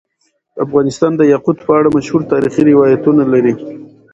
[0.65, 3.53] افغانستان د یاقوت په اړه مشهور تاریخی روایتونه لري.